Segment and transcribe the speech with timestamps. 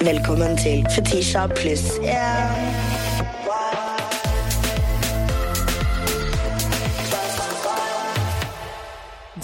[0.00, 2.86] Velkommen til Fetisha pluss yeah.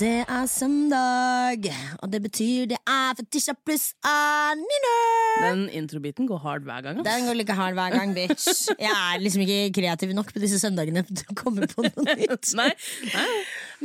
[0.00, 1.66] Det er søndag,
[2.02, 4.94] og det betyr det er Fetisha pluss Anine.
[5.42, 7.00] Den introbiten går hard hver gang.
[7.00, 7.06] ass.
[7.08, 8.48] Den går like hard hver gang, bitch.
[8.80, 12.54] Jeg er liksom ikke kreativ nok på disse søndagene til å komme på noe nytt.
[12.58, 12.70] Nei,
[13.12, 13.26] nei.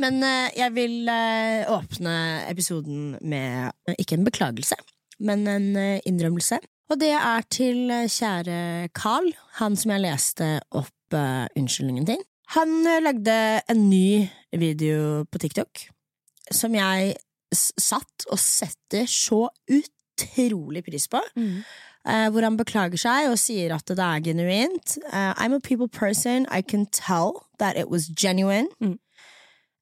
[0.00, 2.14] Men uh, jeg vil uh, åpne
[2.48, 4.80] episoden med uh, ikke en beklagelse,
[5.20, 6.60] men en eh, innrømmelse.
[6.88, 12.24] Og det er til eh, kjære Carl, han som jeg leste opp uh, unnskyldningen til.
[12.54, 13.34] Han lagde
[13.68, 14.24] en ny
[14.56, 15.88] video på TikTok
[16.54, 17.12] som jeg
[17.52, 21.20] satt og setter så utrolig pris på.
[22.08, 24.96] Eh, hvor han beklager seg og sier at det er genuint.
[25.12, 26.46] Uh, I'm a people person.
[26.50, 28.68] I can tell that it was genuine.
[28.80, 28.98] Mm.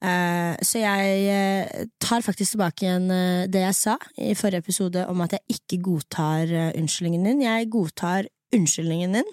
[0.05, 5.07] Eh, så jeg eh, tar faktisk tilbake igjen eh, det jeg sa i forrige episode
[5.09, 7.45] om at jeg ikke godtar unnskyldningen din.
[7.47, 9.31] Jeg godtar unnskyldningen din.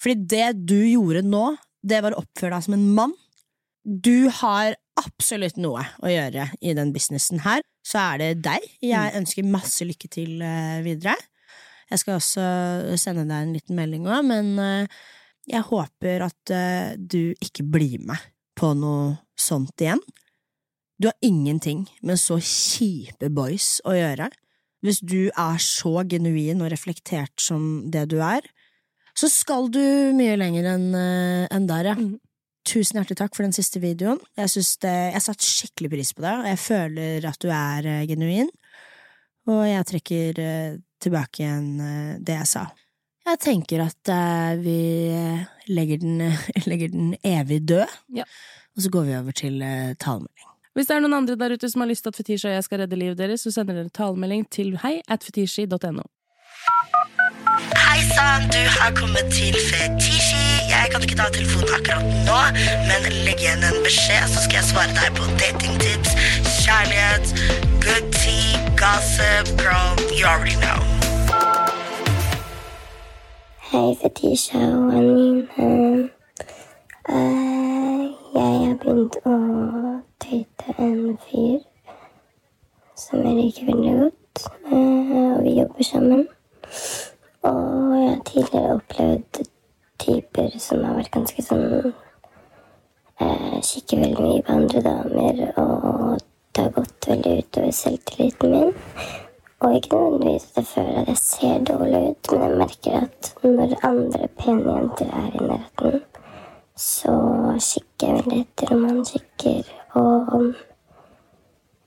[0.00, 1.44] Fordi det du gjorde nå,
[1.84, 3.16] det var å oppføre deg som en mann.
[3.84, 7.62] Du har absolutt noe å gjøre i den businessen her.
[7.84, 8.64] Så er det deg.
[8.84, 10.40] Jeg ønsker masse lykke til
[10.84, 11.16] videre.
[11.90, 12.44] Jeg skal også
[13.00, 14.52] sende deg en liten melding òg, men
[15.48, 16.52] jeg håper at
[17.00, 18.20] du ikke blir med
[18.60, 20.02] på noe sånt igjen.
[21.00, 24.28] Du har ingenting med så kjipe boys å gjøre.
[24.84, 28.44] Hvis du er så genuin og reflektert som det du er,
[29.16, 29.80] så skal du
[30.16, 31.96] mye lenger enn en der, ja.
[31.96, 32.18] Mhm.
[32.68, 34.20] Tusen hjertelig takk for den siste videoen.
[34.36, 34.52] Jeg,
[34.84, 38.50] det, jeg satte skikkelig pris på det, og jeg føler at du er eh, genuin.
[39.48, 42.66] Og jeg trekker eh, tilbake igjen eh, det jeg sa.
[43.30, 44.78] Jeg tenker at eh, vi
[45.70, 46.22] legger den,
[46.70, 47.86] legger den evig død,
[48.16, 48.24] Ja.
[48.76, 50.46] og så går vi over til uh, talemelding.
[50.74, 52.64] Hvis det er noen andre der ute som har lyst til at Fetisha og jeg
[52.66, 56.02] skal redde livet deres, så sender dere talemelding til hei at fetishi.no.
[57.74, 60.44] Hei sann, du har kommet til Fetishi.
[60.70, 62.40] Jeg kan ikke ta telefonen akkurat nå,
[62.86, 66.14] men legg igjen en beskjed, så skal jeg svare deg på datingtips,
[66.64, 67.34] kjærlighet,
[67.86, 70.99] good tea, gossip, girl, you already know.
[73.70, 76.08] Hei, Fetisha og Anine.
[77.08, 79.34] Eh, jeg har begynt å
[80.24, 81.60] date en fyr
[82.98, 84.42] som jeg liker veldig godt,
[84.72, 86.26] eh, og vi jobber sammen.
[87.52, 89.42] Og jeg har tidligere opplevd
[90.02, 96.66] typer som har vært ganske sånn eh, Kikker veldig mye på andre damer, og det
[96.66, 98.78] har gått veldig utover selvtilliten min.
[99.60, 103.34] Og ikke nødvendigvis at jeg føler at jeg ser dårlig ut, men jeg merker at
[103.44, 106.00] når andre pene jenter er i nærheten,
[106.76, 107.14] så
[107.60, 110.54] kikker jeg veldig etter om han kikker, og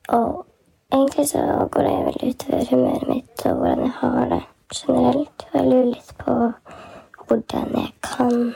[0.09, 0.45] Og
[0.91, 4.41] egentlig så går det veldig utover humøret mitt og hvordan jeg har det
[4.75, 5.45] generelt.
[5.53, 6.35] Og jeg lurer litt på
[7.27, 8.53] hvordan jeg kan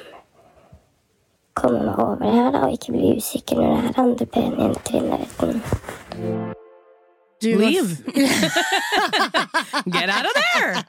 [1.54, 4.64] komme meg over det her, da, og ikke bli usikker når det er andre pene
[4.64, 6.57] jenter i nærheten.
[7.42, 8.04] Du Leave!
[9.94, 10.84] Get out of there!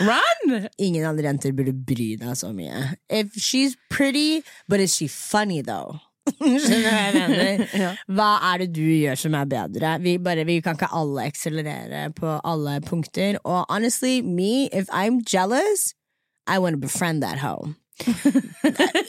[0.00, 0.68] Run!
[0.78, 2.90] Ingen andre jenter burde bry deg så mye.
[3.08, 6.00] If she's pretty, but is she funny though?
[6.40, 7.64] Skjønner du hva jeg mener?
[7.84, 7.90] Ja.
[8.08, 9.94] Hva er det du gjør som er bedre?
[10.04, 13.40] Vi, bare, vi kan ikke alle akselerere på alle punkter.
[13.44, 15.92] Og honestly, me, if I'm jealous,
[16.46, 17.74] I want to befriend that hoe.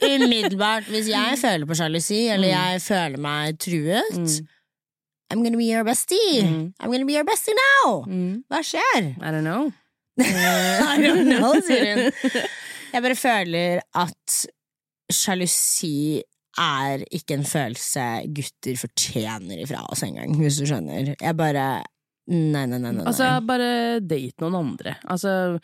[0.06, 4.36] Umiddelbart, hvis jeg føler på sjalusi, eller jeg føler meg truet,
[5.32, 6.44] I'm gonna be your bestie.
[6.44, 6.74] Mm.
[6.80, 8.04] I'm gonna be your bestie now!
[8.08, 8.44] Mm.
[8.52, 9.16] Hva skjer?
[9.22, 9.72] I don't know.
[10.20, 12.46] I don't know, sier hun.
[12.96, 14.36] Jeg bare føler at
[15.12, 16.22] sjalusi
[16.56, 21.12] er ikke en følelse gutter fortjener ifra oss engang, hvis du skjønner.
[21.20, 21.66] Jeg bare
[22.26, 22.90] Nei, nei, nei.
[22.96, 23.04] nei.
[23.06, 24.96] Altså, bare date noen andre.
[25.14, 25.60] Altså,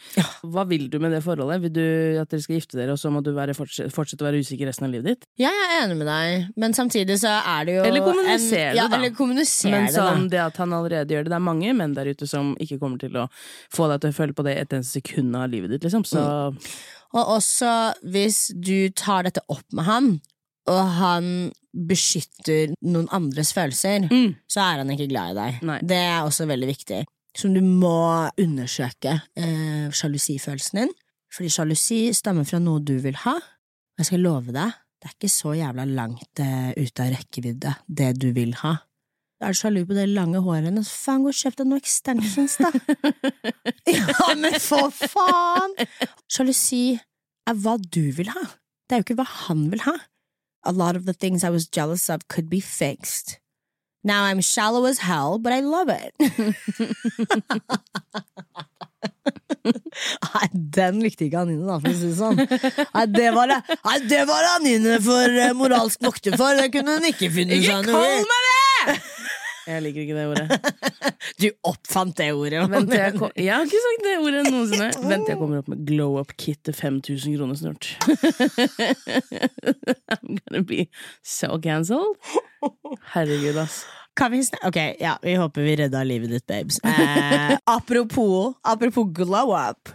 [0.54, 1.64] hva vil du med det forholdet?
[1.64, 1.86] Vil du
[2.22, 4.70] at dere skal gifte dere, og så må du være, fortsette, fortsette å være usikker
[4.70, 5.28] resten av livet ditt?
[5.42, 8.76] ja, jeg er enig med deg, men samtidig så er det jo Eller kommuniser en,
[8.76, 9.00] det, ja, da.
[9.00, 9.16] Eller
[9.74, 10.32] Men sånn, da.
[10.36, 13.02] det at han allerede gjør det, det er mange menn der ute som ikke kommer
[13.02, 13.28] til å
[13.74, 16.06] få deg til å føle på det et eneste sekund av livet ditt, liksom.
[16.06, 16.22] Så
[17.18, 17.72] Og også
[18.08, 20.12] hvis du tar dette opp med han,
[20.72, 21.26] og han
[21.72, 24.36] beskytter noen andres følelser, Mm.
[24.50, 25.62] så er han ikke glad i deg.
[25.68, 25.80] Nei.
[25.84, 27.02] Det er også veldig viktig.
[27.38, 30.94] Som du må undersøke eh, sjalusifølelsen din,
[31.32, 33.38] fordi sjalusi stammer fra noe du vil ha.
[34.00, 38.10] Jeg skal love deg, det er ikke så jævla langt eh, ute av rekkevidde, det
[38.20, 38.76] du vil ha.
[39.42, 42.60] Er du sjalu på det lange håret hennes, faen, gå og kjøp deg noen extensions,
[42.62, 42.70] da!
[43.96, 45.74] ja, men for faen!
[46.30, 46.84] Sjalusi
[47.50, 48.44] er hva du vil ha.
[48.86, 49.96] Det er jo ikke hva han vil ha.
[50.64, 53.40] A lot of the things I was jealous of could be fixed.
[54.04, 56.14] Now I'm shallow as hell, but I love it.
[60.78, 62.38] den likte ikke Anine, da, for å si det sånn.
[62.42, 66.92] Nei, det var, det- nei, det var Anine for eh, moralsk vokter for, det kunne
[66.98, 68.52] hun ikke finne seg noe kall meg det!
[69.68, 70.48] Jeg liker ikke det ordet.
[71.42, 72.60] Du oppfant det ordet.
[72.70, 74.88] Vent jeg, kom, jeg har ikke sagt det ordet noensinne.
[75.10, 77.84] Vent til jeg kommer opp med glow up-kit til 5000 kroner snart.
[80.12, 80.88] I'm gonna be
[81.24, 82.16] so cancelled.
[83.14, 83.86] Herregud, ass.
[84.18, 86.80] Kan vi sn- Ok, ja, vi håper vi redda livet ditt, babes.
[86.84, 89.90] Eh, apropos, apropos glow up.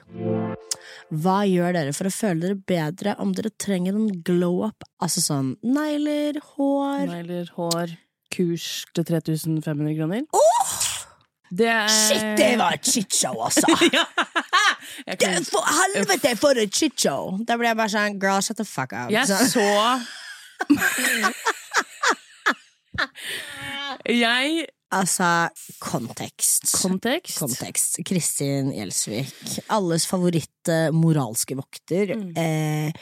[1.11, 4.87] Hva gjør dere for å føle dere bedre om dere trenger en glow up?
[5.03, 7.93] Altså sånn negler, hår Negler, hår,
[8.37, 10.21] kurs til 3500 kroner.
[11.57, 13.67] Det er Shit, det var et shitshow, altså!
[15.07, 17.37] Det, kan, for helvete, for et shitshow!
[17.47, 19.11] Da ble jeg bare sånn Girl, shut the fuck up.
[19.15, 20.01] jeg Så-
[24.07, 25.49] Jeg Altså,
[25.83, 26.69] kontekst.
[26.79, 27.41] Kontekst.
[27.43, 27.97] Kontekst.
[28.07, 29.33] Kristin Gjelsvik.
[29.75, 32.13] Alles favoritt moralske vokter.
[32.15, 32.29] Mm.
[32.39, 32.93] Eh,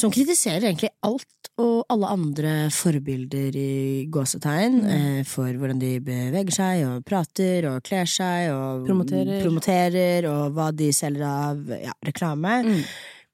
[0.00, 4.90] som kritiserer egentlig alt og alle andre forbilder i gåsetegn Mm.
[4.94, 9.42] eh, for hvordan de beveger seg og prater og kler seg og Promoterer.
[9.44, 12.54] promoterer og hva de selger av ja, reklame.
[12.64, 12.82] Mm.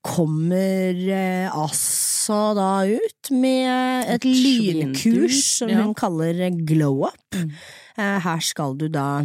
[0.07, 5.81] Kommer eh, altså da ut med et lynkurs som ja.
[5.83, 7.35] hun kaller glow up.
[7.35, 7.51] Mm.
[7.99, 9.25] Eh, her skal du da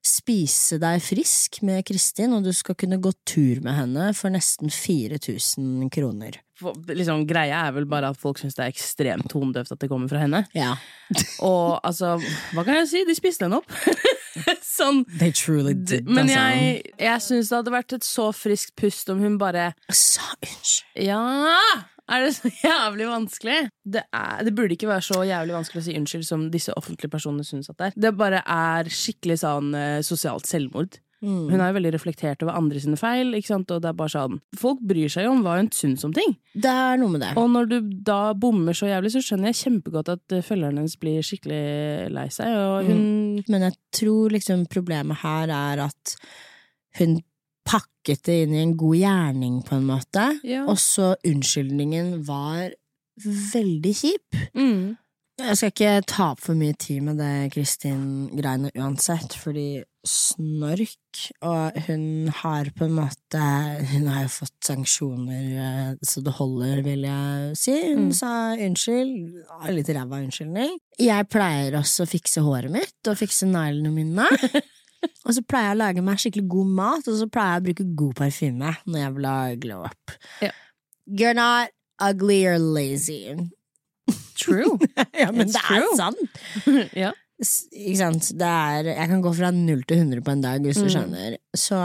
[0.00, 4.72] spise deg frisk med Kristin, og du skal kunne gå tur med henne for nesten
[4.72, 6.38] 4000 kroner.
[6.62, 10.10] Liksom, greia er vel bare at folk syns det er ekstremt tondøvt at det kommer
[10.10, 10.44] fra henne.
[10.56, 10.74] Ja.
[11.46, 12.16] Og altså,
[12.54, 13.04] hva kan jeg si?
[13.08, 13.70] De spiste henne opp.
[14.64, 15.02] sånn.
[15.20, 19.22] They truly D- Men jeg, jeg syns det hadde vært et så friskt pust om
[19.24, 21.06] hun bare Sa unnskyld.
[21.08, 21.24] Ja!
[22.10, 23.58] Er det så jævlig vanskelig?
[23.86, 27.12] Det, er, det burde ikke være så jævlig vanskelig å si unnskyld som disse offentlige
[27.12, 27.98] personene syns at det er.
[28.02, 30.98] Det bare er skikkelig sånn eh, sosialt selvmord.
[31.20, 31.50] Mm.
[31.50, 34.78] Hun er jo veldig reflektert over andre sine feil, og det er bare sånn Folk
[34.80, 36.36] bryr seg jo om hva hun syns om ting.
[36.54, 37.34] Det er noe med det.
[37.36, 37.76] Og når du
[38.06, 42.28] da bommer så jævlig, så skjønner jeg kjempegodt at følgeren følgerne hennes blir skikkelig lei
[42.32, 46.16] seg, og hun Men jeg tror liksom problemet her er at
[46.98, 47.20] hun
[47.64, 50.64] pakket det inn i en god gjerning, på en måte, Ja.
[50.66, 52.70] og så unnskyldningen var
[53.24, 54.36] veldig kjip.
[54.54, 54.96] mm.
[55.40, 61.76] Jeg skal ikke ta opp for mye tid med det Kristin-greiene uansett, fordi snork, og
[61.86, 63.40] hun har på en måte
[63.90, 67.74] Hun har jo fått sanksjoner eh, så det holder, vil jeg si.
[67.90, 68.12] Hun Mm.
[68.16, 69.44] sa unnskyld,
[69.76, 70.78] litt ræva unnskyldning.
[70.98, 74.26] Jeg pleier også å fikse håret mitt og fikse neglene mine.
[75.26, 77.68] og så pleier jeg å lage meg skikkelig god mat, og så pleier jeg å
[77.68, 80.16] bruke god parfyme når jeg vil ha glow up.
[80.40, 80.50] Ja.
[81.06, 81.70] You're not
[82.00, 83.36] ugly or lazy.
[84.40, 84.78] True.
[85.20, 86.40] ja, men It's det er sant.
[87.04, 87.12] ja.
[87.40, 88.30] Ikke sant?
[88.36, 90.94] Det er, jeg kan gå fra null til 100 på en dag, hvis du Mm.
[90.96, 91.36] skjønner.
[91.56, 91.80] Så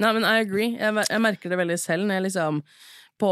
[0.00, 0.76] Nei, men I agree.
[0.80, 2.62] Jeg, jeg merker det veldig selv når jeg liksom
[3.20, 3.30] på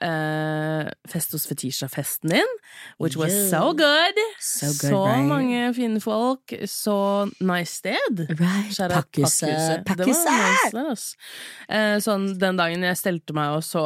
[0.00, 2.52] eh, Fest hos Fetisha-festen din,
[2.98, 3.50] which was Yeah.
[3.50, 4.16] so good.
[4.40, 5.26] So good, så right?
[5.28, 8.24] mange fine folk, så nice sted.
[8.40, 8.72] right,
[9.84, 10.72] Pakkhuset.
[10.72, 11.16] nice.
[11.68, 13.84] Eh, sånn den dagen jeg stelte meg og så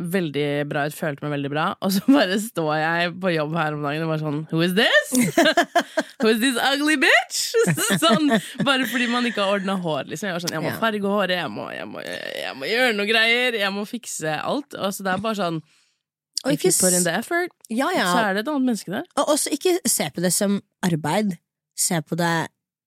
[0.00, 3.76] veldig bra ut, følte meg veldig bra, og så bare står jeg på jobb her
[3.76, 5.10] om dagen og bare sånn Who is this?
[6.22, 7.40] Who is this ugly bitch?
[8.04, 8.30] sånn,
[8.66, 10.30] bare fordi man ikke har ordna hår, liksom.
[10.30, 13.08] Jeg var sånn, jeg må farge håret, jeg må, jeg, må, jeg må gjøre noe
[13.08, 14.76] greier, jeg må fikse alt.
[14.76, 15.60] Og så det er bare sånn
[16.44, 18.06] Og If ikke you put in the effort, Ja, ja.
[18.08, 19.04] så er det et annet menneske der.
[19.20, 21.34] Og også ikke se på det som arbeid.
[21.76, 22.34] Se på det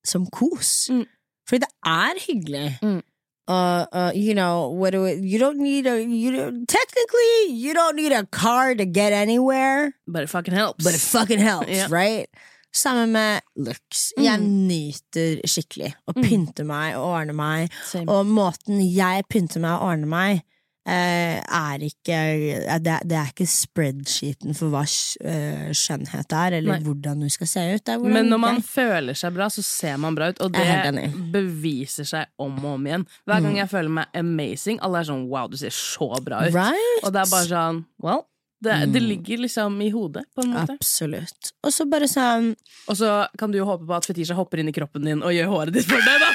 [0.05, 0.71] som kos.
[0.89, 1.03] Mm.
[1.49, 2.67] Fordi det er hyggelig.
[2.81, 3.01] Mm.
[3.47, 7.73] Uh, uh, you know, what do it, you don't need a, you don't, technically, you
[7.73, 9.93] don't need a car to get anywhere.
[10.07, 10.83] But it fucking helps.
[10.83, 11.87] But it fucking helps, Ja.
[11.89, 12.29] right?
[12.73, 14.13] Sammen med looks.
[14.17, 16.23] Jeg nyter skikkelig å Mm.
[16.23, 17.69] pynte meg og ordne meg.
[17.85, 18.07] Same.
[18.09, 20.41] Og måten jeg pynter meg og ordner meg,
[20.83, 22.15] er ikke
[22.59, 26.83] eh, det, det er ikke spreadsheeten for hva eh, skjønnhet er, eller Nei.
[26.83, 27.93] hvordan du skal se ut.
[28.03, 32.07] Men når man føler seg bra, så ser man bra ut, og det er beviser
[32.09, 33.07] seg om og om igjen.
[33.29, 36.55] Hver gang jeg føler meg amazing, alle er sånn wow, du ser så bra ut.
[36.55, 37.01] Right?
[37.03, 38.25] Og det er bare sånn well,
[38.63, 40.75] det, det ligger liksom i hodet, på en måte.
[40.79, 41.51] Absolutt.
[41.67, 42.53] Og så bare sånn
[42.87, 43.09] Og så
[43.39, 45.75] kan du jo håpe på at Fetisha hopper inn i kroppen din og gjør håret
[45.75, 46.29] ditt for deg, da!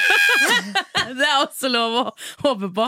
[1.19, 2.03] det er også lov å
[2.43, 2.85] håpe på.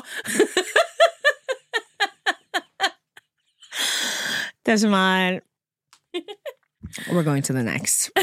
[4.65, 5.39] Det som er
[7.11, 8.09] We're going to the next.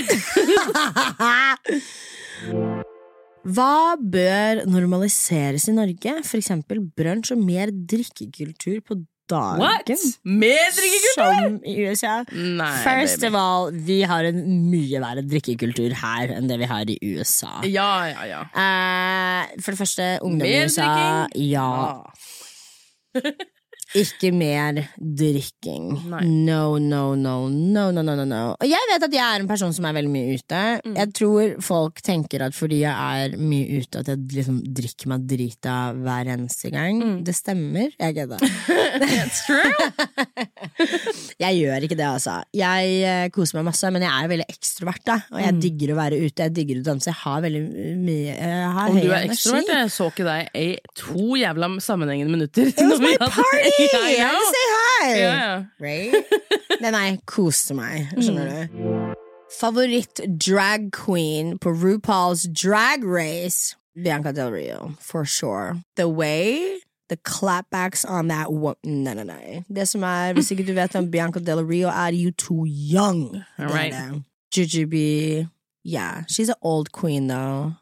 [3.48, 6.12] Hva bør normaliseres i Norge?
[6.26, 8.98] For eksempel brunsj og mer drikkekultur på
[9.30, 9.62] dagen.
[9.62, 9.88] What?
[10.28, 11.14] Mer drikkekultur?
[11.16, 12.14] Som i USA.
[12.34, 13.30] Nei, First baby.
[13.30, 17.54] of all, vi har en mye verre drikkekultur her enn det vi har i USA.
[17.68, 18.42] Ja, ja, ja.
[18.52, 21.48] Eh, for det første, ungdom i Mer USA drikking?
[21.54, 23.22] Ja, Ah.
[23.96, 25.86] ikke mer drikking.
[26.10, 26.20] Nei.
[26.44, 28.40] No, no, no, no, no, no, no, no.
[28.60, 30.62] Og jeg vet at jeg er en person som er veldig mye ute.
[30.84, 30.96] Mm.
[30.98, 35.24] Jeg tror folk tenker at fordi jeg er mye ute, at jeg liksom drikker meg
[35.30, 37.00] drita hver eneste gang.
[37.00, 37.16] Mm.
[37.24, 37.88] Det stemmer.
[37.98, 38.44] Jeg kødder.
[39.02, 39.72] That's true.
[41.38, 42.32] Jeg gjør ikke det, altså.
[42.56, 45.02] Jeg eh, koser meg masse, men jeg er veldig ekstrovert.
[45.06, 45.60] da Og jeg Mm.
[45.62, 47.08] digger å være ute, jeg digger å danse.
[47.10, 47.62] Jeg har veldig
[47.98, 50.66] mye jeg har Om du er ekstrovert, jeg så ikke deg i
[50.98, 52.68] to jævla sammenhengende minutter.
[52.68, 53.87] It was my party!
[53.92, 55.20] Ja, I had say hi!
[55.20, 55.64] Ja.
[55.78, 56.80] Right?
[56.80, 58.08] Men nei, koste meg.
[58.18, 59.14] Skjønner du?
[59.58, 63.74] Favoritt drag queen på RuPaul's Drag Race?
[63.96, 65.76] Bianca Del Rio, for sure.
[65.96, 66.78] The way
[67.08, 69.64] The clapbacks on that wo- Nei, nei, nei.
[69.72, 73.42] Det som er, Hvis ikke du vet hvem Bianca Del Rio er, you too young.
[73.58, 73.94] All right.
[73.94, 74.20] Er.
[74.54, 75.48] Jujubee.
[75.82, 77.72] Yeah, she's an old queen, though.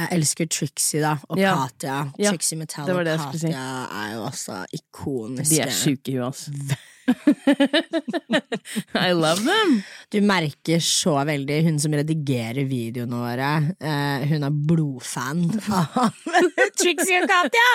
[0.00, 1.16] Jeg elsker Trixie, da.
[1.28, 1.54] Og Ja.
[1.64, 1.98] Katja.
[2.18, 3.52] Ja, Trixie Metall og Katja si.
[3.54, 5.54] Er jo også ikoniske.
[5.54, 6.50] De er sjuke i huet, altså.
[8.94, 9.82] I love them.
[10.12, 13.50] Du merker så veldig hun som redigerer videoene våre.
[13.82, 16.14] Uh, hun er blodfan av
[16.80, 17.68] Trixie og Katja!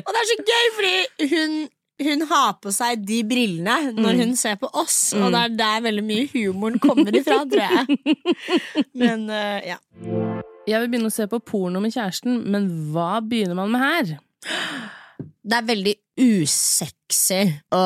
[0.00, 1.64] Og det er så gøy, fordi hun
[2.02, 5.84] hun har på seg de brillene når hun ser på oss, og det er der
[5.84, 8.16] veldig mye humoren kommer ifra, tror jeg.
[9.00, 9.78] Men uh, ja.
[10.68, 14.14] Jeg vil begynne å se på porno med kjæresten, men hva begynner man med her?
[15.44, 15.92] Det er veldig
[16.24, 17.42] usexy
[17.76, 17.82] å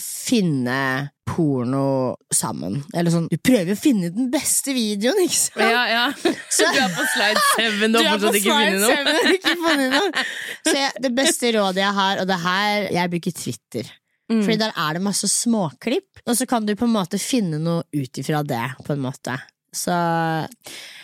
[0.00, 2.78] finne porno sammen.
[2.96, 5.60] Eller sånn Du prøver å finne den beste videoen, ikke sant?
[5.60, 6.06] Ja, ja.
[6.48, 8.34] Så- Du er på slide seven, på fortsatt
[9.36, 10.24] ikke funnet noe.
[10.66, 13.92] Så jeg, det beste rådet jeg har, og det her Jeg bruker Twitter.
[14.32, 14.44] Mm.
[14.46, 17.82] Fordi der er det masse småklipp, og så kan du på en måte finne noe
[17.92, 18.64] ut ifra det.
[18.86, 19.36] på en måte
[19.72, 19.92] Så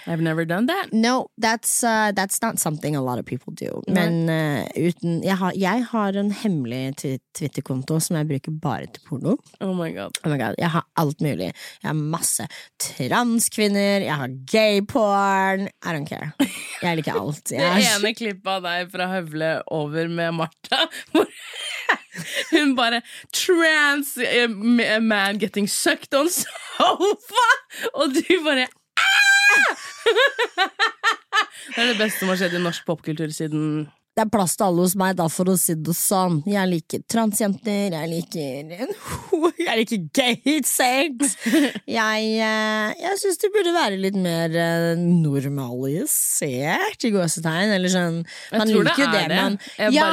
[0.07, 0.93] I've never done that.
[0.93, 3.83] no, that's, uh, that's not something a lot of people do.
[3.89, 6.97] Men uh, uten jeg har, jeg har en hemmelig
[7.37, 9.37] Twitter-konto som jeg bruker bare til porno.
[9.61, 10.17] Oh my god.
[10.25, 11.51] Oh my God, jeg har alt mulig.
[11.83, 12.47] Jeg har masse
[12.81, 15.69] transkvinner, jeg har gay-porn.
[15.85, 16.33] I don't care.
[16.83, 17.51] Jeg liker alt.
[17.59, 20.85] Jeg Det ene klippet av deg fra Høvle over med Martha,
[22.53, 23.03] hun bare
[23.35, 24.49] Trans eh,
[25.01, 27.47] man getting sucked on sofa!
[27.99, 28.69] Og du bare
[28.99, 29.77] «Ah!»
[31.69, 33.87] Det er det beste som har skjedd i norsk popkultur siden
[34.19, 36.41] Det er plass til alle hos meg, da, for å si det sånn.
[36.51, 38.91] Jeg liker transjenter, jeg liker
[39.69, 41.37] Jeg liker gay sex.
[41.87, 47.71] Jeg, eh, jeg syns det burde være litt mer eh, normalisert, i gåsetegn.
[47.77, 48.17] Eller sånn
[48.57, 49.39] Man liker jo det, det.
[49.39, 49.59] man
[49.95, 50.09] Ja,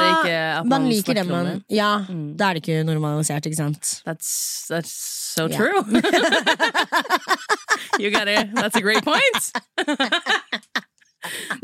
[0.60, 1.64] at man liker det men man.
[1.72, 2.36] Ja, Mm.
[2.38, 3.82] da er det ikke normalisert, ikke sant?
[4.06, 4.30] That's,
[4.70, 4.92] that's
[5.34, 5.56] so Ja.
[5.58, 5.82] true.
[7.98, 8.54] you got it.
[8.54, 9.50] That's a great point.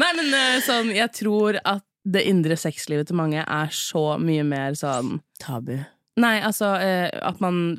[0.00, 4.44] Nei, men eh, sånn, jeg tror at det indre sexlivet til mange er så mye
[4.47, 5.78] mer sånn Tabu.
[6.21, 7.73] Nei, altså eh, at man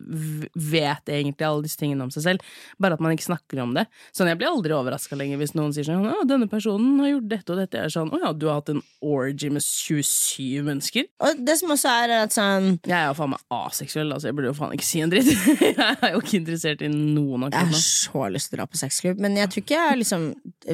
[0.58, 3.84] vet egentlig alle disse tingene om seg selv, bare at man ikke snakker om det.
[4.10, 7.28] Sånn, Jeg blir aldri overraska lenger hvis noen sier sånn 'Å, denne personen har gjort
[7.30, 7.78] dette og dette'.
[7.78, 11.06] Jeg er sånn 'Å ja, du har hatt en orgy med 27 mennesker'?
[11.22, 14.32] Og det som også er, er at sånn Jeg er jo faen meg aseksuell, altså.
[14.32, 15.30] Jeg burde jo faen ikke si en dritt.
[15.62, 18.82] jeg er jo ikke interessert i noen Jeg har så lyst til å dra på
[18.82, 20.28] sexklubb, men jeg tror ikke jeg liksom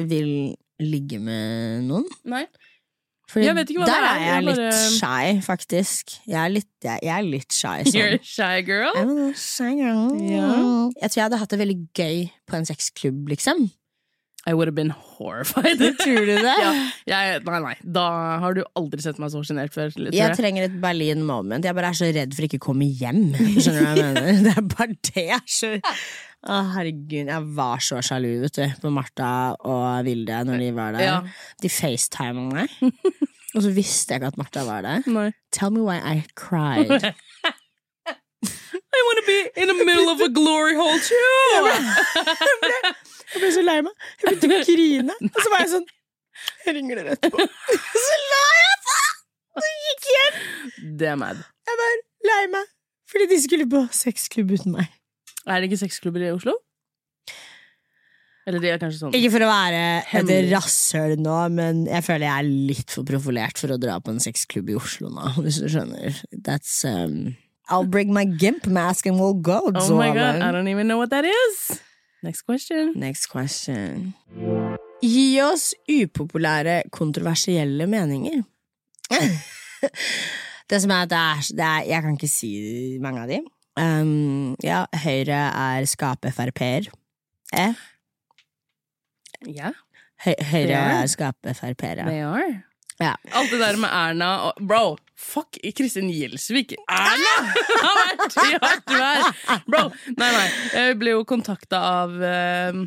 [0.08, 2.08] vil ligge med noen.
[2.24, 2.46] Nei.
[3.30, 6.14] Hva der det er, er jeg litt bare- shy, faktisk.
[6.26, 7.76] Jeg er litt, jeg, jeg er litt shy.
[7.94, 8.20] You're Sånn.
[8.20, 8.94] a shy girl?
[8.96, 10.08] I'm a shy girl.
[10.20, 10.88] Yeah.
[11.00, 13.68] Jeg tror jeg hadde hatt det veldig gøy på en sexklubb, liksom.
[14.48, 15.76] I would have been horrified.
[16.00, 16.54] Tror du det?
[16.64, 17.74] ja, jeg, nei, nei.
[17.84, 18.06] Da
[18.40, 19.92] har du aldri sett meg så sjenert før.
[19.92, 20.36] Jeg jeg.
[20.38, 21.62] trenger et Berlin moment.
[21.68, 23.34] Jeg bare er så redd for ikke å komme hjem.
[23.36, 24.40] Skjønner du hva jeg mener?
[24.48, 25.26] Det er bare det.
[25.26, 25.74] Jeg er så
[26.40, 29.30] Å, herregud, jeg var så sjalu, vet du, på Martha
[29.60, 31.02] og Vilde når de var der.
[31.04, 31.18] Ja.
[31.60, 32.72] De facetima meg,
[33.54, 35.04] og så visste jeg ikke at Martha var der.
[35.12, 35.26] Nei.
[35.52, 36.88] Tell me why I cried.
[38.90, 41.68] I wanna be in the middle of a glory hole too!
[43.30, 43.92] Jeg ble så lei meg.
[44.24, 45.14] Jeg begynte å grine.
[45.28, 45.84] Og så var jeg sånn
[46.64, 47.44] Jeg ringer dere etterpå.
[47.46, 48.96] Så la jeg på!
[49.60, 50.40] Og gikk hjem.
[50.98, 51.44] Det mad.
[51.70, 52.00] Jeg var
[52.32, 52.72] lei meg
[53.10, 54.90] fordi de skulle på sexklubb uten meg.
[55.48, 56.56] Er det ikke sexklubber i Oslo?
[58.48, 59.82] Eller de er kanskje sånn Ikke for å være
[60.16, 64.14] et rasshøl nå, men jeg føler jeg er litt for profilert for å dra på
[64.14, 66.16] en sexklubb i Oslo nå, hvis du skjønner.
[66.32, 67.36] That's um,
[67.70, 69.60] I'll bring my gimp mask and we'll go.
[69.74, 71.80] Oh my god, I don't even know what that is!
[72.22, 72.92] Next question.
[73.00, 74.12] Next question.
[75.00, 78.42] Gi oss upopulære, kontroversielle meninger.
[80.70, 82.50] Det som er at det er, det er Jeg kan ikke si
[83.02, 83.40] mange av de.
[83.80, 86.90] Um, ja, Høyre er skape Frp-er.
[87.56, 87.78] Eh?
[89.48, 89.72] Ja.
[90.24, 92.02] Høyre er skape Frp-er.
[92.12, 92.34] Ja.
[93.00, 93.14] ja.
[93.32, 94.98] Alt det der med Erna og Bro!
[95.20, 96.76] Fuck Kristin Gjelsvik!
[96.92, 97.34] Erna!
[97.84, 99.60] Har vært i hardt vær!
[99.68, 99.84] Bro!
[100.16, 100.48] Nei, nei.
[100.76, 102.84] Jeg ble jo kontakta av uh,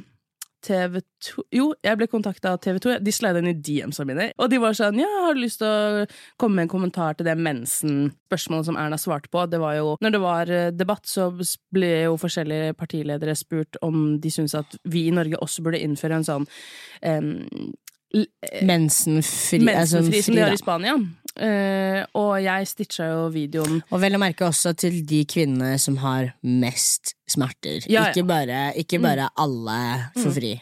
[0.63, 2.98] TV2 Jo, jeg ble kontakta av TV2.
[3.03, 4.27] De slida inn i DM-ene mine.
[4.41, 6.05] Og de var sånn Ja, har du lyst til å
[6.41, 9.46] komme med en kommentar til det mensen-spørsmålet som Erna svarte på?
[9.51, 11.29] Det var jo Når det var eh, debatt, så
[11.74, 16.20] ble jo forskjellige partiledere spurt om de syntes at vi i Norge også burde innføre
[16.20, 16.48] en sånn
[17.01, 17.74] um,
[18.13, 20.93] Mensenfri, eh, mensenfri altså, fri, som de har i Spania.
[21.33, 25.97] Eh, og jeg stitcha jo videoen Og vel å merke også til de kvinnene som
[26.03, 27.81] har mest smerter.
[27.87, 28.11] Ja, ja.
[28.11, 29.79] Ikke bare, ikke bare alle
[30.19, 30.53] for fri.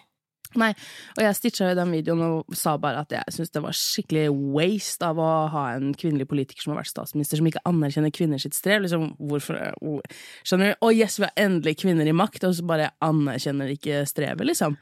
[0.60, 0.72] Nei,
[1.15, 4.25] og jeg stitcha jo den videoen og sa bare at jeg syns det var skikkelig
[4.55, 8.41] waste av å ha en kvinnelig politiker som har vært statsminister, som ikke anerkjenner kvinner
[8.41, 8.81] sitt strev.
[8.84, 10.03] Liksom, hvorfor hvor-
[10.43, 10.75] Skjønner du?
[10.84, 14.75] Å yes, vi har endelig kvinner i makt, og så bare anerkjenner ikke strevet, liksom.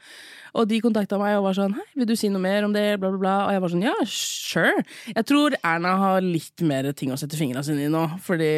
[0.58, 2.98] Og de kontakta meg og var sånn Hei, vil du si noe mer om det?
[2.98, 3.36] Bla, bla, bla.
[3.46, 4.82] Og jeg var sånn ja, sure.
[5.14, 8.50] Jeg tror Erna har litt mer ting å sette fingrene sine i nå, fordi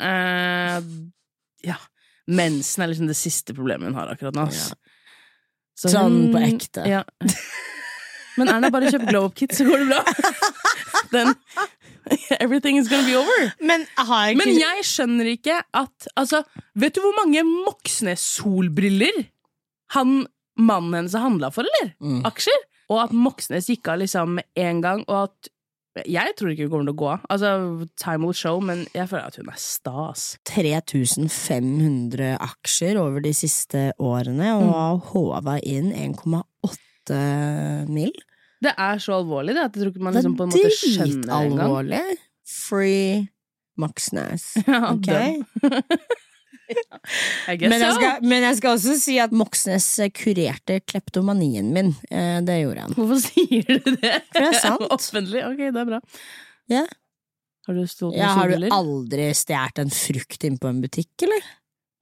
[0.00, 0.80] uh,
[1.64, 1.76] Ja.
[2.26, 4.46] Mensen er liksom det siste problemet hun har akkurat nå.
[4.48, 4.70] ass.
[5.74, 6.84] Så Sånn på ekte.
[6.86, 7.02] Ja.
[8.38, 10.02] Men Erna, bare kjøp glow up kit, så går det bra.
[11.14, 11.34] Den
[12.36, 13.52] Everything is gonna be over.
[13.64, 16.42] Men ikke Men jeg skjønner ikke at Altså,
[16.76, 19.24] vet du hvor mange Moxnes-solbriller
[19.94, 20.24] han
[20.58, 21.94] mannen hennes har handla for, eller?
[22.02, 22.22] Mm.
[22.28, 22.60] Aksjer?
[22.92, 25.50] Og at Moxnes gikk av liksom én en gang, og at
[26.02, 27.26] Jeg tror ikke hun kommer til å gå av.
[27.30, 27.50] Altså,
[28.02, 30.24] time will show, men jeg føler at hun er stas.
[30.50, 37.20] 3500 aksjer over de siste årene, og har håva inn 1,8
[37.94, 38.10] mil.
[38.64, 41.24] Det er så alvorlig det, at jeg tror ikke man liksom på en måte skjønner
[41.28, 42.20] det engang.
[42.44, 43.28] Free
[43.80, 44.50] Moxnes.
[44.70, 45.10] Ja, Ok?
[47.48, 51.92] Men jeg, skal, men jeg skal også si at Moxnes kurerte kleptomanien min.
[52.10, 52.94] Eh, Det gjorde han.
[52.96, 54.14] Hvorfor sier du det?
[54.32, 54.86] For det er sant.
[54.96, 55.42] Offentlig?
[55.46, 56.00] Ok, det er bra.
[56.72, 56.84] Ja.
[57.66, 61.12] Har du stjålet Ja, noen har du aldri stjålet en frukt inne på en butikk,
[61.26, 61.46] eller?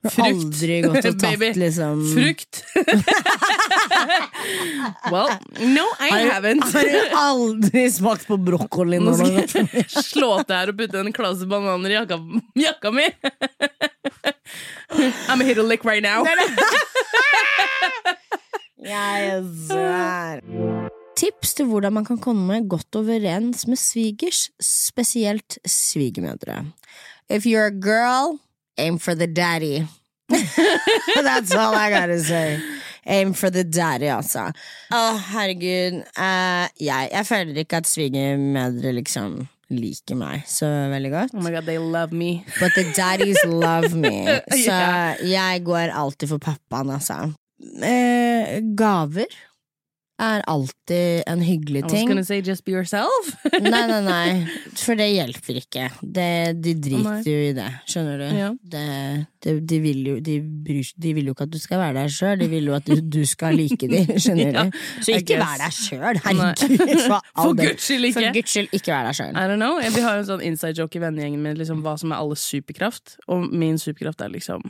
[0.02, 0.26] Frukt.
[0.26, 1.52] aldri gått og tatt Baby.
[1.62, 2.64] liksom Frukt!
[5.12, 6.64] well, no, I Har haven't.
[6.74, 9.46] Har du aldri smakt på brokkoli Nå skal jeg
[9.92, 12.18] slå til her og putte en klasse bananer i jakka,
[12.58, 13.06] jakka mi.
[15.30, 16.26] I'm a hit lick right now.
[18.82, 20.42] Jeg svær.
[21.16, 26.64] Tips til hvordan man kan komme godt overens med svigers, spesielt svigermødre.
[27.30, 28.40] If you're a girl,
[28.78, 29.86] aim for the daddy.
[30.28, 32.60] That's all I gotta say.
[33.06, 34.52] Aim for the daddy, altså.
[34.94, 35.00] Å,
[35.32, 36.04] herregud.
[36.14, 41.34] Uh, jeg, jeg føler ikke at svigermødre liksom liker meg så veldig godt.
[41.34, 42.44] Oh my god, they love me.
[42.60, 44.26] But the daddies love me.
[44.64, 45.16] Så yeah.
[45.24, 47.32] jeg går alltid for pappaen, altså.
[47.62, 49.32] Uh, gaver
[50.22, 52.04] er alltid en hyggelig ting.
[52.06, 53.32] I was gonna say just be yourself.
[53.62, 54.46] Nei, nei, nei,
[54.84, 55.88] for det hjelper ikke.
[56.02, 56.28] Det,
[56.62, 58.26] de driter jo i det, skjønner du.
[58.38, 58.50] Ja.
[58.74, 58.84] Det,
[59.44, 62.14] det, de, vil jo, de, bryr, de vil jo ikke at du skal være der
[62.14, 64.78] sjøl, de vil jo at du, du skal like dem, skjønner Ja, du.
[65.02, 67.02] Så ikke vær deg sjøl, herregud.
[67.06, 68.18] For, For guds skyld ikke.
[68.20, 69.34] For guds skyld, ikke vær deg sjøl.
[69.34, 69.80] I don't know.
[69.82, 73.18] Vi har en sånn inside joke i vennegjengen min liksom, hva som er alles superkraft.
[73.32, 74.64] Og min superkraft er liksom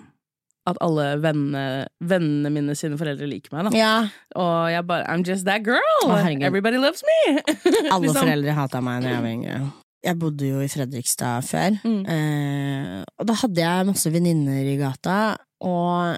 [0.71, 1.63] at alle vennene,
[2.07, 3.73] vennene mine sine foreldre liker meg.
[3.75, 4.07] Ja,
[4.39, 5.81] Og jeg bare I'm just that girl!
[6.07, 6.21] Å.
[6.47, 7.21] Everybody loves me!
[7.93, 8.21] Alle Liksom.
[8.23, 9.57] foreldre hata meg når jeg var yngre.
[10.03, 12.03] Jeg bodde jo i Fredrikstad før, Mm.
[12.11, 15.19] eh, og da hadde jeg masse venninner i gata,
[15.63, 16.17] og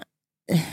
[0.49, 0.69] eh,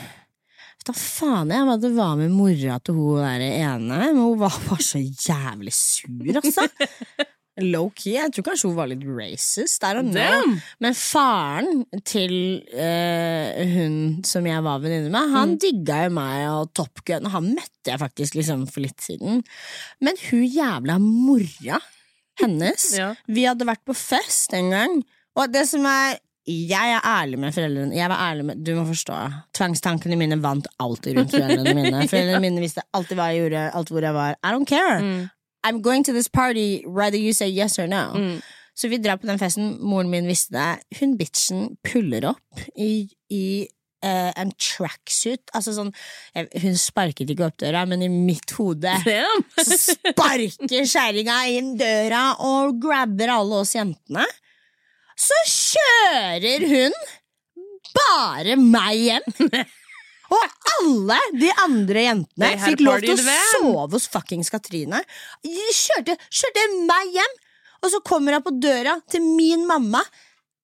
[0.86, 4.80] da faen jeg det var med mora til hun der ene, men hun var bare
[4.84, 6.64] så jævlig sur, altså.
[7.60, 8.14] Low-key.
[8.16, 9.80] Jeg tror kanskje hun var litt racist.
[9.82, 10.58] der og nå.
[10.80, 12.32] Men faren til
[12.72, 15.34] uh, hun som jeg var venninne med, Mm.
[15.36, 17.26] han digga jo meg og Top Gun.
[17.34, 19.42] Han møtte jeg faktisk liksom for litt siden.
[20.00, 21.80] Men hun jævla mora
[22.40, 23.12] hennes Ja.
[23.28, 25.02] Vi hadde vært på fest en gang,
[25.36, 27.94] og det som er jeg er ærlig med foreldrene.
[27.94, 29.14] Jeg var ærlig med, Du må forstå.
[29.54, 32.00] Tvangstankene mine vant alltid rundt foreldrene mine.
[32.10, 34.34] Foreldrene mine visste alltid hva jeg gjorde, alt hvor jeg var.
[34.42, 34.96] I don't care.
[34.98, 35.28] Mm.
[35.64, 38.12] I'm going to this party, whether you say yes or no.
[38.14, 38.42] Mm.
[38.74, 39.76] Så vi drar på den festen.
[39.80, 40.98] Moren min visste det.
[41.00, 43.68] Hun bitchen puller opp i, i
[44.04, 45.52] uh, en tracksuit.
[45.54, 45.92] Altså sånn
[46.34, 48.94] jeg, Hun sparket ikke opp døra, men i mitt hode
[49.66, 54.26] så sparker kjerringa inn døra og grabber alle oss jentene.
[55.22, 56.96] Så kjører hun
[57.92, 59.62] bare meg hjem.
[60.32, 65.02] Og alle de andre jentene fikk lov til å sove hos fuckings Katrine.
[65.44, 67.38] De Kjørte, kjørte meg hjem.
[67.82, 70.00] Og så kommer hun på døra til min mamma.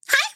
[0.09, 0.27] Hei!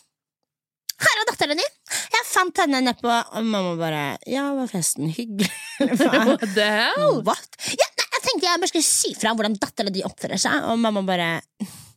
[1.03, 1.73] Her er datteren din!
[2.13, 5.49] Jeg fant henne nedpå Og mamma bare Ja, var festen hyggelig?
[5.83, 7.19] What the hell?
[7.27, 7.59] What?
[7.75, 10.69] Ja, nei, jeg tenkte jeg bare skulle si fra hvordan datteren din oppfører seg.
[10.71, 11.31] Og mamma bare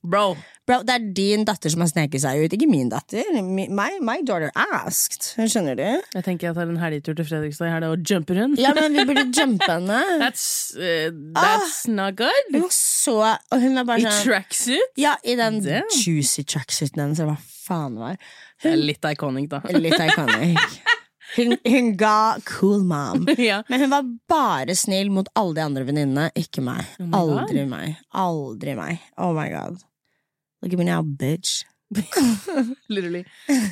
[0.05, 0.31] Bro.
[0.65, 3.27] Bro, det er din datter som har sneket seg ut, ikke min datter.
[3.45, 5.35] My, my daughter asked.
[5.37, 5.85] Skjønner du?
[6.15, 8.55] Jeg tenker jeg tar en helgetur til Fredrikstad i helga og jumper hun.
[8.57, 10.01] Ja, men vi burde jumpe henne.
[10.23, 12.49] That's, uh, that's not good.
[12.55, 13.17] Hun så
[13.53, 14.97] Og hun var I bare sånn tracksuit?
[14.99, 15.93] Ja, i den Damn.
[16.01, 18.17] juicy tracksuiten hennes, eller hva faen var.
[18.17, 18.35] var.
[18.63, 19.61] Det er litt iconic, da.
[19.69, 20.61] Litt iconic.
[21.35, 23.25] Hun, hun ga cool mom.
[23.41, 23.57] ja.
[23.67, 26.85] Men hun var bare snill mot alle de andre venninnene, ikke meg.
[27.01, 27.41] Oh God.
[27.41, 27.97] Aldri meg.
[28.15, 29.01] Aldri meg.
[29.19, 29.81] Oh my god.
[30.65, 31.63] Look at me now, bitch.
[32.89, 33.25] Literally.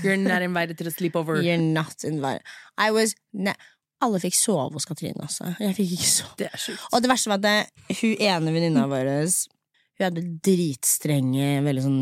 [0.04, 1.44] You're not invited to the sleepover.
[1.44, 2.44] You're not invited.
[2.78, 3.56] I was ne
[4.04, 5.54] Alle fikk sove hos Katrine, altså.
[5.64, 6.36] Jeg fikk ikke sove.
[6.38, 6.64] Det er.
[6.92, 12.02] Og det verste var at det, hun ene venninna vår Hun hadde dritstrenge, veldig sånn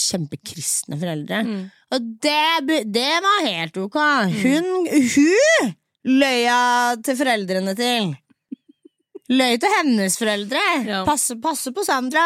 [0.00, 1.42] kjempekristne foreldre.
[1.44, 1.60] Mm.
[1.92, 3.98] Og det, det var helt ok.
[4.40, 5.74] Hun, hun
[6.22, 6.60] løya
[7.04, 8.14] til foreldrene til.
[9.30, 10.64] Løy til hennes foreldre.
[10.88, 11.02] Ja.
[11.06, 12.24] Passe, passe på Sandra.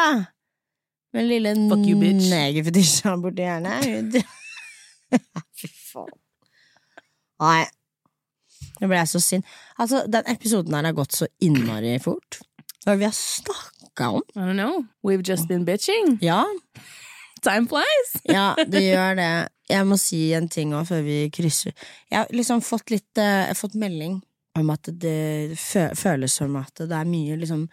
[1.14, 2.26] Men lille Fuck you, bitch.
[2.32, 4.10] negerfetisja borti hjernen
[5.60, 6.10] Fy faen.
[7.44, 7.62] Nei.
[8.80, 9.46] Nå ble jeg så sint.
[9.78, 12.40] Altså, den episoden her har gått så innmari fort.
[12.82, 14.24] Hva er det vi har snakka om?
[14.34, 14.82] I don't know.
[15.06, 16.18] We've just been bitching.
[16.24, 16.42] Ja,
[17.44, 18.14] Time flies.
[18.36, 19.32] Ja, det gjør det.
[19.70, 21.72] Jeg må si en ting òg før vi krysser.
[22.10, 24.18] Jeg har liksom fått litt uh, fått melding
[24.58, 27.64] om at det fø føles som at det er mye liksom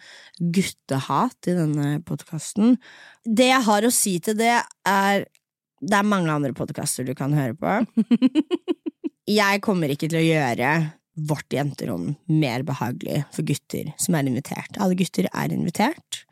[0.54, 2.76] guttehat i denne podkasten.
[3.22, 4.56] Det jeg har å si til det,
[4.88, 5.28] er
[5.82, 7.70] Det er mange andre podkaster du kan høre på.
[9.26, 10.68] Jeg kommer ikke til å gjøre
[11.26, 14.78] vårt jenterom mer behagelig for gutter som er invitert.
[14.78, 16.22] Alle gutter er invitert.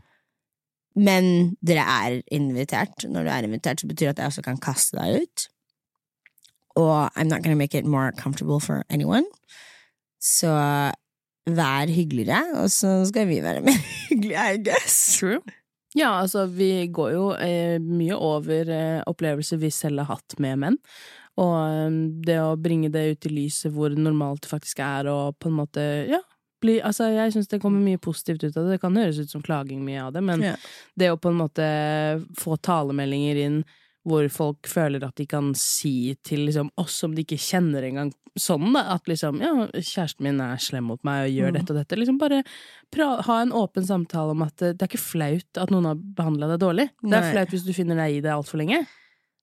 [0.94, 3.08] Men dere er invitert.
[3.10, 5.48] Når du er invitert, så betyr det at jeg også kan kaste deg ut.
[6.78, 9.26] Og I'm not gonna make it more comfortable for anyone.
[10.20, 10.50] Så
[11.50, 13.78] vær hyggeligere, og så skal vi være mer
[14.08, 14.98] hyggelige, I guess.
[15.18, 15.40] True.
[15.96, 20.60] Ja, altså, vi går jo eh, mye over eh, opplevelser vi selv har hatt med
[20.62, 20.76] menn.
[21.40, 21.96] Og eh,
[22.28, 25.58] det å bringe det ut i lyset hvor normalt det faktisk er, og på en
[25.62, 26.20] måte, ja
[26.60, 28.74] bli, altså, Jeg syns det kommer mye positivt ut av det.
[28.76, 30.54] Det kan høres ut som klaging mye av det, men Ja.
[30.94, 31.64] det å på en måte
[32.36, 33.62] få talemeldinger inn
[34.08, 38.12] hvor folk føler at de kan si til liksom, oss som de ikke kjenner engang
[38.38, 41.56] sånn, da, at liksom ja, kjæresten min er slem mot meg og gjør Mm.
[41.58, 41.98] dette og dette.
[41.98, 42.38] Liksom bare
[43.26, 46.48] ha en åpen samtale om at eh, det er ikke flaut at noen har behandla
[46.54, 46.88] deg dårlig.
[47.02, 48.86] Det er flaut hvis du finner deg i det altfor lenge.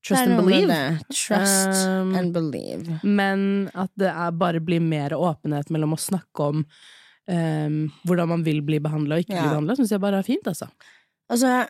[0.08, 0.76] Trust and believe.
[1.12, 3.00] Trust Um, and believe.
[3.04, 6.64] Men at det er bare blir mer åpenhet mellom å snakke om
[7.28, 9.42] um, hvordan man vil bli behandla og ikke Ja.
[9.44, 10.70] bli behandla, syns jeg bare er fint, altså.
[11.30, 11.68] Og så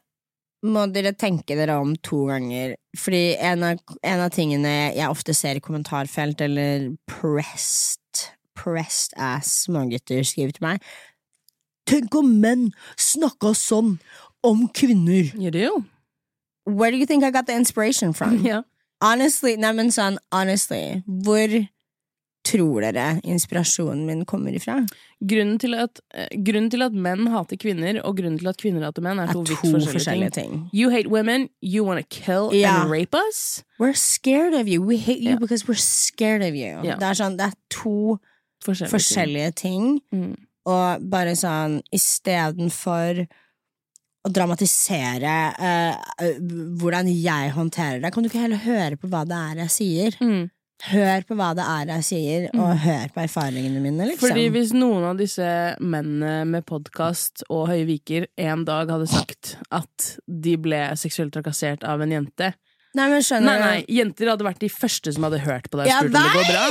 [0.66, 5.36] må dere tenke dere om to ganger, fordi en av, en av tingene jeg ofte
[5.38, 8.24] ser i kommentarfelt, eller pressed,
[8.58, 10.90] pressed ass mange gutter skriver til meg
[11.88, 12.66] Tenk om menn
[13.00, 13.94] snakka sånn
[14.44, 15.30] om kvinner!
[15.38, 15.86] Det jo.
[16.68, 18.42] Where do you think I got the inspiration from?
[18.46, 18.64] Yeah.
[19.00, 21.52] Honestly, nei, men sånn, honestly, hvor
[22.48, 24.78] tror dere inspirasjonen min kommer ifra?
[25.28, 28.86] Grunnen til, at, eh, grunnen til at menn hater kvinner, og grunnen til at kvinner
[28.88, 30.52] hater menn, er to er vidt to forskjellige, forskjellige ting.
[30.52, 30.70] ting.
[30.74, 32.82] You hate women, you wanna kill Ja.
[32.84, 33.64] and rape us.
[33.80, 34.82] We're scared of you.
[34.82, 35.38] We hate you Ja.
[35.38, 36.82] because we're scared of you.
[36.84, 36.96] Ja.
[36.96, 38.20] Det er sånn, det er to
[38.66, 40.22] Forskjellige, forskjellige ting, ting.
[40.26, 40.36] Mm.
[40.66, 43.28] og bare sånn istedenfor
[44.28, 46.34] å dramatisere eh,
[46.82, 50.18] hvordan jeg håndterer det, kan du ikke heller høre på hva det er jeg sier?
[50.20, 50.50] Mm.
[50.86, 54.28] Hør på hva det er jeg sier, og hør på erfaringene mine, liksom.
[54.28, 55.48] Fordi hvis noen av disse
[55.82, 61.88] mennene med podkast og høye viker en dag hadde sagt at de ble seksuelt trakassert
[61.88, 62.54] av en jente
[62.98, 65.92] Nei, men skjønner Nei, nei, jenter hadde vært de første som hadde hørt på deg
[65.92, 66.70] Jeg bra.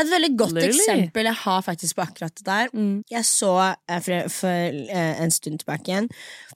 [0.00, 0.78] Et veldig godt Literally.
[0.78, 2.70] eksempel jeg har faktisk på akkurat det der.
[2.72, 2.92] Mm.
[3.10, 6.06] Jeg så eh, for, for eh, en stund tilbake igjen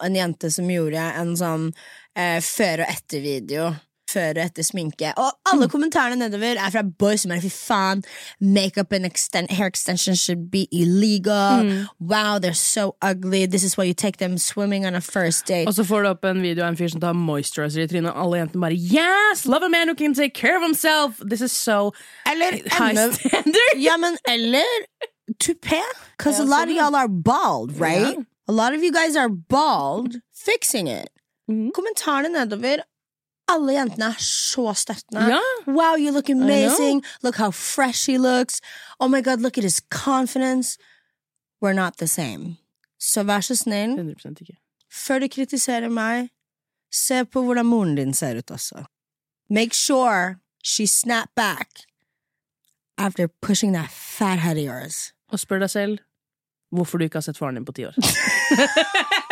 [0.07, 1.67] en jente som gjorde en sånn
[2.17, 3.73] eh, før og etter-video.
[4.15, 5.13] Før og etter sminke.
[5.19, 5.53] Og Mm.
[5.53, 8.03] alle kommentarene nedover er fra boys som er fy faen,
[8.41, 11.65] makeup and extend, hair extension should be illegal.
[11.65, 11.87] Mm.
[12.01, 13.47] Wow, they're so ugly.
[13.47, 15.67] This is why you take them swimming on a first date.
[15.69, 18.13] Og så får du opp en video av en fyr som tar moisturizer i trynet,
[18.15, 19.45] og alle jentene bare Yes!
[19.47, 21.19] Love a man who can take care of himself!
[21.29, 21.93] This is so
[22.31, 23.77] Eller high enda standard!
[23.83, 24.65] Ja, men eller
[25.41, 25.81] tupé.
[26.17, 28.17] Because Ja, a lot sånn, of y'all are bald, right?
[28.17, 28.23] Ja.
[28.49, 30.21] A lot of you guys are bald.
[30.35, 31.09] Fixing it.
[31.51, 31.71] Mhm.
[31.73, 32.83] Kommentarene nedover.
[33.49, 35.21] Alle jentene er så støttende.
[35.35, 35.41] Ja.
[35.67, 37.03] Wow, you look amazing.
[37.23, 38.61] Look how fresh he looks.
[39.01, 40.79] Oh my god, look at his confidence.
[41.61, 42.57] We're not the same.
[43.01, 44.57] Så vær så snill, 100 ikke.
[44.91, 46.31] før du kritiserer meg,
[46.95, 48.85] Se på hvordan moren din ser ut også.
[49.51, 51.69] Make sure she snap back
[52.99, 55.13] after pushing that fat head of yours.
[55.33, 55.99] Og spør deg selv
[56.71, 57.95] hvorfor du ikke har sett faren din på ti år.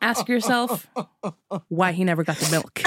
[0.00, 0.86] Ask yourself
[1.68, 2.82] why he never got the milk.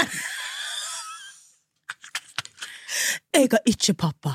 [3.34, 4.30] Jeg har ikke pappa.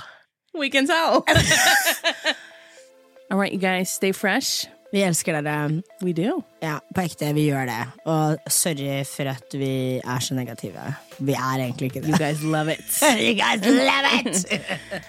[0.59, 1.23] We can tell.
[3.31, 4.67] All right, you guys, stay fresh.
[4.91, 5.81] Vi elsker dere.
[6.03, 6.43] We do.
[6.61, 7.85] Ja, på ekte, vi gjør det.
[8.05, 10.81] Og sorry for at vi er så negative.
[11.19, 12.09] Vi er egentlig ikke det.
[12.09, 12.99] You guys love it.
[13.27, 14.45] You guys love it!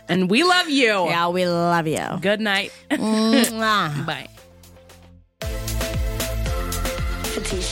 [0.09, 1.09] And we love you.
[1.11, 2.21] Yeah, we love you.
[2.23, 2.71] Good night.
[4.07, 4.29] Bye.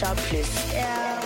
[0.01, 0.73] Fetisha pluss.
[0.75, 1.20] Ja.